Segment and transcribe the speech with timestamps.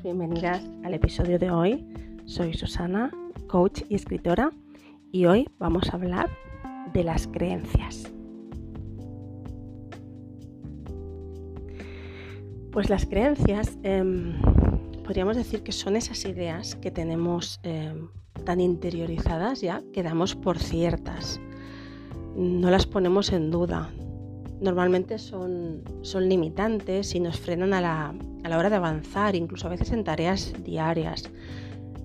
[0.00, 1.86] bienvenidas al episodio de hoy.
[2.24, 3.10] Soy Susana,
[3.46, 4.50] coach y escritora,
[5.10, 6.30] y hoy vamos a hablar
[6.94, 8.10] de las creencias.
[12.70, 14.40] Pues las creencias, em,
[15.04, 18.08] podríamos decir que son esas ideas que tenemos em,
[18.46, 21.38] tan interiorizadas ya que damos por ciertas.
[22.34, 23.90] No las ponemos en duda,
[24.62, 29.66] normalmente son, son limitantes y nos frenan a la, a la, hora de avanzar, incluso
[29.66, 31.30] a veces en tareas diarias.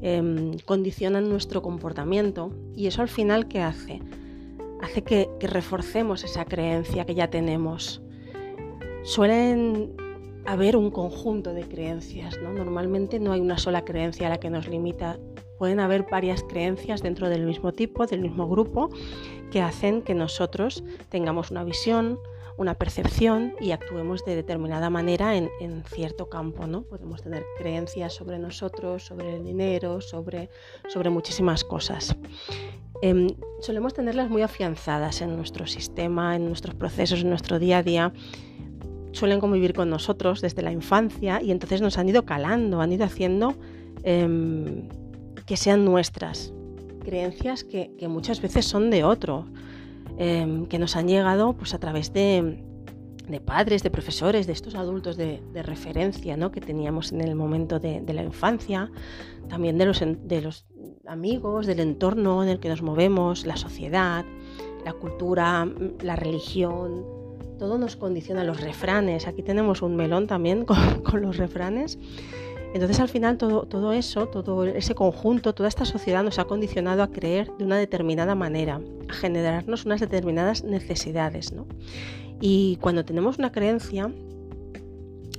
[0.01, 4.01] Em, condicionan nuestro comportamiento y eso al final ¿qué hace?
[4.81, 8.01] Hace que, que reforcemos esa creencia que ya tenemos.
[9.03, 9.95] Suelen
[10.45, 12.53] haber un conjunto de creencias, ¿no?
[12.53, 15.17] Normalmente no hay una sola creencia a la que nos limita.
[15.57, 18.89] Pueden haber varias creencias dentro del mismo tipo, del mismo grupo,
[19.51, 22.19] que hacen que nosotros tengamos una visión,
[22.57, 25.49] una percepción y actuemos de determinada manera en,
[25.85, 26.67] cierto campo.
[26.67, 26.81] ¿no?
[26.81, 30.49] Podemos tener creencias sobre nosotros, sobre el dinero, sobre,
[30.87, 32.15] sobre muchísimas cosas.
[33.01, 33.29] Em,
[33.61, 38.13] solemos tenerlas muy afianzadas en nuestro sistema, en nuestros procesos, en nuestro día a día.
[39.11, 43.05] Suelen convivir con nosotros desde la infancia y entonces nos han ido calando, han ido
[43.05, 43.55] haciendo
[44.03, 44.89] em,
[45.45, 46.53] que sean nuestras.
[47.03, 49.45] Creencias que, que muchas veces son de otro,
[50.19, 52.63] Em, que nos han llegado pues, a través de,
[53.45, 56.51] padres, de profesores, de estos adultos de, referencia ¿no?
[56.51, 58.89] que teníamos en el momento de, la infancia,
[59.47, 60.65] también de los, de los
[61.05, 64.25] amigos, del entorno en el que nos movemos, la sociedad,
[64.83, 65.67] la cultura,
[66.01, 67.05] la religión,
[67.59, 69.27] todo nos condiciona los refranes.
[69.27, 70.65] Aquí tenemos un melón también
[71.03, 71.99] con los refranes.
[72.73, 77.01] Entonces al final todo, todo eso, todo ese conjunto, toda esta sociedad nos ha condicionado
[77.01, 81.53] a creer de una determinada manera, a generarnos unas determinadas necesidades.
[82.39, 84.11] Y cuando tenemos una creencia,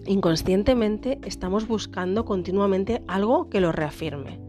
[0.06, 4.47] inconscientemente estamos buscando continuamente algo que lo reafirme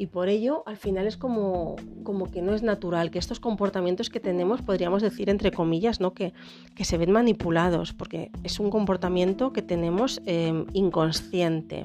[0.00, 4.08] y por ello al final es como, como que no es natural, que estos comportamientos
[4.08, 6.14] que tenemos, podríamos decir entre comillas, ¿no?
[6.14, 6.32] que,
[6.74, 11.84] que se ven manipulados, porque es un comportamiento que tenemos em, inconsciente.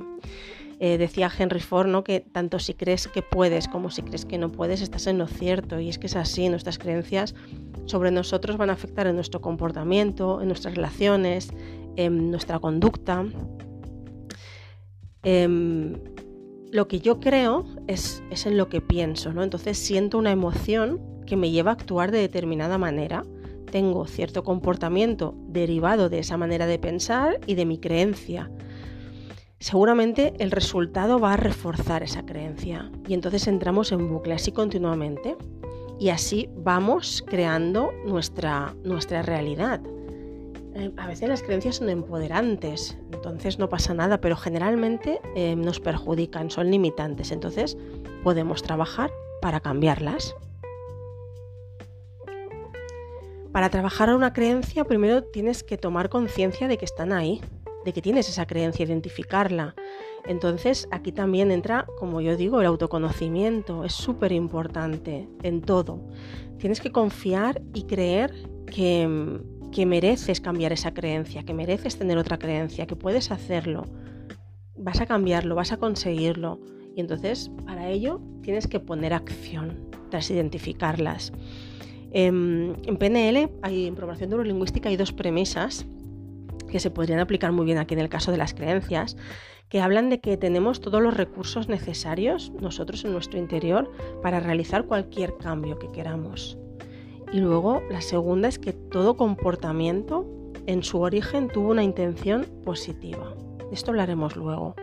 [0.80, 2.06] Eh, decía Henry Ford ¿no?
[2.06, 5.28] que tanto si crees que puedes como si crees que no puedes, estás en lo
[5.28, 5.82] cierto.
[5.82, 7.36] Y es que es así, nuestras creencias
[7.84, 11.50] sobre nosotros van a afectar en nuestro comportamiento, en nuestras relaciones,
[11.98, 13.26] en nuestra conducta.
[15.24, 15.96] Em,
[16.72, 19.44] lo que yo creo es, en lo que pienso, ¿no?
[19.44, 23.24] Entonces siento una emoción que me lleva a actuar de determinada manera.
[23.72, 28.52] Tengo cierto comportamiento derivado de esa manera de pensar y de mi creencia.
[29.60, 35.38] Seguramente el resultado va a reforzar esa creencia y entonces entramos en bucle así continuamente
[36.00, 39.82] y así vamos creando nuestra, nuestra realidad.
[40.76, 45.80] Eh, a veces las creencias son empoderantes, entonces no pasa nada, pero generalmente eh, nos
[45.80, 47.78] perjudican, son limitantes, entonces
[48.24, 49.10] podemos trabajar
[49.42, 50.36] para cambiarlas.
[53.54, 57.40] Para trabajar una creencia, primero tienes que tomar conciencia de que están ahí,
[57.86, 59.76] de que tienes esa creencia, identificarla.
[60.26, 63.86] Entonces aquí también entra, como yo digo, el autoconocimiento.
[63.86, 66.02] Es súper importante en todo.
[66.58, 68.34] Tienes que confiar y creer
[68.66, 69.40] que,
[69.76, 73.84] que mereces cambiar esa creencia, que mereces tener otra creencia, que puedes hacerlo.
[74.78, 76.62] Vas a cambiarlo, vas a conseguirlo.
[76.96, 81.34] Y entonces, para ello, tienes que poner acción tras identificarlas.
[82.14, 85.86] Em, en, PNL, hay, en programación neurolingüística, hay dos premisas
[86.72, 89.18] que se podrían aplicar muy bien aquí en el caso de las creencias,
[89.68, 94.86] que hablan de que tenemos todos los recursos necesarios nosotros en nuestro interior para realizar
[94.86, 96.58] cualquier cambio que queramos.
[97.36, 100.26] Y luego la segunda es que todo comportamiento
[100.68, 103.36] en su origen tuvo una intención positiva.
[103.74, 104.74] Esto hablaremos luego.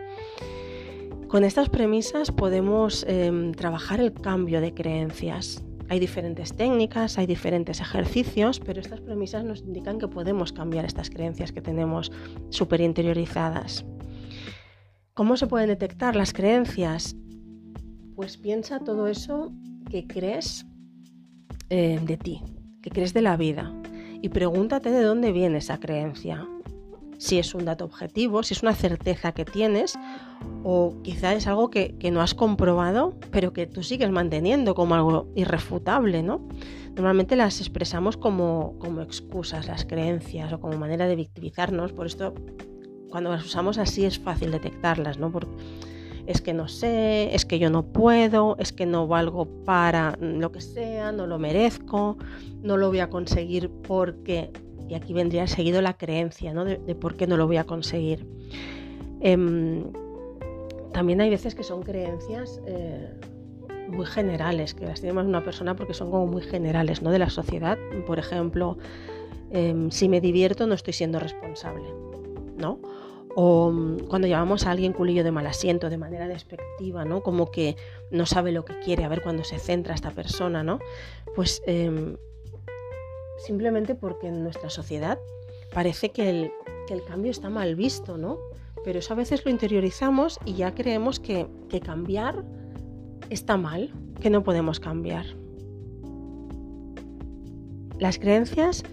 [1.28, 5.64] Con estas premisas podemos em, trabajar el cambio de creencias.
[5.88, 11.08] Hay diferentes técnicas, hay diferentes ejercicios, pero estas premisas nos indican que podemos cambiar estas
[11.08, 12.12] creencias que tenemos
[12.50, 13.86] súper interiorizadas.
[15.14, 17.16] ¿Cómo se pueden detectar las creencias?
[18.14, 19.52] Pues piensa todo eso
[19.88, 20.66] que crees
[21.74, 22.42] eh, de ti,
[22.82, 23.72] que crees de la vida.
[24.20, 26.46] Y pregúntate de dónde viene esa creencia.
[27.16, 29.98] Si es un dato objetivo, si es una certeza que tienes,
[30.64, 35.32] o quizá es algo que, no has comprobado, pero que tú sigues manteniendo como algo
[35.34, 36.46] irrefutable, ¿no?
[36.94, 41.94] Normalmente las expresamos como, como excusas, las creencias, o como manera de victimizarnos.
[41.94, 42.34] Por esto,
[43.08, 45.32] cuando las usamos así es fácil detectarlas, ¿no?
[45.32, 45.56] Porque
[46.26, 50.52] es que no sé, es que yo no puedo, es que no valgo para lo
[50.52, 52.16] que sea, no lo merezco,
[52.62, 54.50] no lo voy a conseguir porque,
[54.88, 56.64] y aquí vendría seguido la creencia ¿no?
[56.64, 58.26] de, por qué no lo voy a conseguir.
[59.20, 59.84] Em,
[60.92, 63.08] también hay veces que son creencias eh,
[63.88, 67.10] muy generales, que las tiene más una persona porque son como muy generales, ¿no?
[67.10, 67.78] De la sociedad.
[68.06, 68.78] Por ejemplo,
[69.50, 71.84] em, si me divierto no estoy siendo responsable,
[72.56, 72.78] ¿no?
[73.34, 77.22] O mm, cuando llamamos a alguien culillo de mal asiento de manera despectiva, ¿no?
[77.22, 77.76] Como que
[78.10, 80.78] no sabe lo que quiere, a ver cuándo se centra esta persona, ¿no?
[81.34, 82.16] Pues em,
[83.38, 85.18] simplemente porque en nuestra sociedad
[85.72, 86.52] parece que el,
[87.06, 88.38] cambio está mal visto, ¿no?
[88.84, 91.48] Pero eso a veces lo interiorizamos y ya creemos que
[91.82, 92.44] cambiar
[93.30, 93.90] está mal,
[94.20, 95.24] que no podemos cambiar.
[97.98, 98.84] Las creencias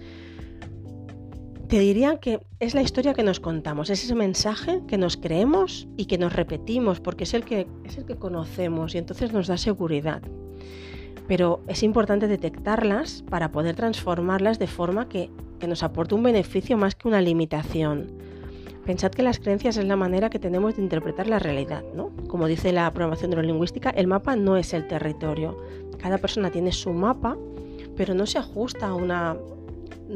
[1.69, 5.87] te diría que es la historia que nos contamos, es ese mensaje que nos creemos
[5.97, 9.45] y que nos repetimos, porque es el que, es el que conocemos y entonces nos
[9.45, 10.23] da seguridad.
[11.27, 15.29] Pero es importante detectarlas para poder transformarlas de forma que,
[15.59, 18.13] que nos aporte un beneficio más que una limitación.
[18.83, 22.09] Pensad que las creencias es la manera que tenemos de interpretar la realidad, ¿no?
[22.27, 25.55] Como dice la programación neurolingüística, el mapa no es el territorio.
[25.99, 27.37] Cada persona tiene su mapa,
[27.95, 29.37] pero no se ajusta a una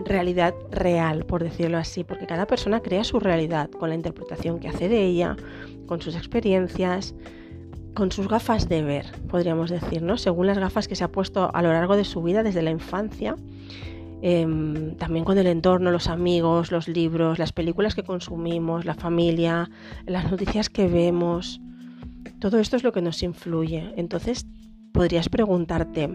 [0.06, 4.68] realidad real, por decirlo así, porque cada persona crea su realidad con la interpretación que
[4.68, 5.36] hace de ella,
[5.86, 7.14] con sus experiencias,
[7.94, 10.18] con sus gafas de ver, podríamos decir, ¿no?
[10.18, 12.72] Según las gafas que se ha puesto a lo largo de su vida desde la
[12.72, 13.36] infancia,
[14.22, 19.70] em, también con el entorno, los amigos, los libros, las películas que consumimos, la familia,
[20.06, 21.62] las noticias que vemos.
[22.40, 23.94] Todo esto es lo que nos influye.
[23.96, 24.48] Entonces,
[24.92, 26.10] podrías preguntarte,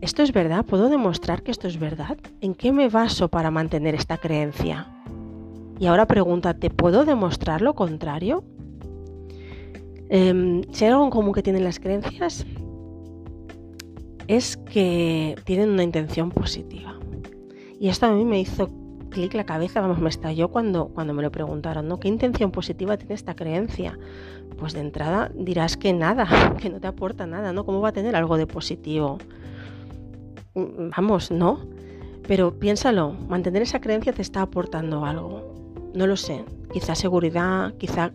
[0.00, 0.64] ¿esto es verdad?
[0.64, 2.18] ¿Puedo demostrar que esto es verdad?
[2.40, 4.88] ¿En qué me baso para mantener esta creencia?
[5.78, 8.44] Y ahora pregúntate, ¿puedo demostrar lo contrario?
[10.08, 12.44] Eh, si hay algo en común que tienen las creencias,
[14.28, 16.98] es que tienen una intención positiva.
[17.80, 18.70] Y esto a mí me hizo
[19.10, 22.00] clic la cabeza, vamos, me estalló cuando, cuando me lo preguntaron, ¿no?
[22.00, 23.98] ¿Qué intención positiva tiene esta creencia?
[24.58, 26.26] Pues de entrada dirás que nada,
[26.60, 27.64] que no te aporta nada, ¿no?
[27.64, 29.18] ¿Cómo va a tener algo de positivo?
[30.54, 31.60] Mm, vamos, no.
[32.26, 35.52] Pero piénsalo, mantener esa creencia te está aportando algo.
[35.94, 38.12] No lo sé, quizá seguridad, quizá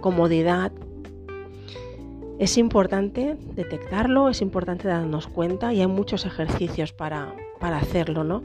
[0.00, 0.72] comodidad.
[2.38, 8.42] Es importante detectarlo, es importante darnos cuenta y hay muchos ejercicios para, para hacerlo, ¿no?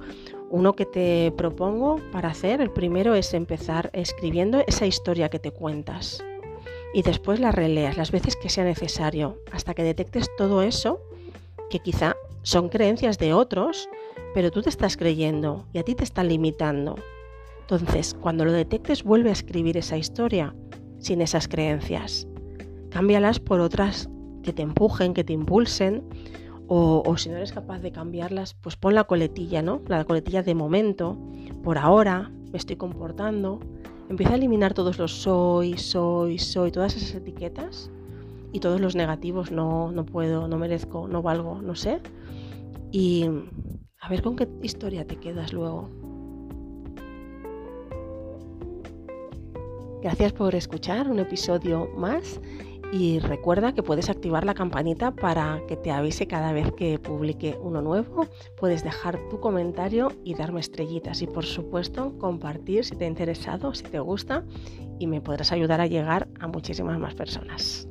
[0.49, 5.51] Uno que te propongo para hacer, el primero es empezar escribiendo esa historia que te
[5.51, 6.23] cuentas
[6.93, 11.01] y después la releas las veces que sea necesario hasta que detectes todo eso
[11.69, 12.15] que quizá
[12.47, 13.89] son creencias de otros,
[14.33, 16.95] pero tú te estás creyendo y a ti te están limitando.
[17.59, 20.55] Entonces, cuando lo detectes, vuelve a escribir esa historia
[20.97, 22.25] sin esas creencias.
[22.89, 24.07] Cámbialas por otras
[24.43, 26.07] que te empujen, que te impulsen,
[26.69, 29.81] o, o, si no eres capaz de cambiarlas, pues pon la coletilla, ¿no?
[29.85, 31.17] La coletilla de momento,
[31.65, 33.59] por ahora, me estoy comportando.
[34.07, 37.91] Empieza a eliminar todos los soy, soy, soy, todas esas etiquetas
[38.51, 42.01] y todos los negativos, no, no puedo, no merezco, no valgo, no sé
[42.91, 43.25] y
[43.99, 45.89] a ver con qué historia te quedas luego.
[50.01, 52.39] Gracias por escuchar un episodio más
[52.93, 57.57] y recuerda que puedes activar la campanita para que te avise cada vez que publique
[57.61, 58.27] uno nuevo.
[58.57, 63.73] Puedes dejar tu comentario y darme estrellitas y por supuesto compartir si te ha interesado,
[63.73, 64.45] si te gusta
[64.99, 67.89] y me podrás ayudar a llegar a muchísimas más personas.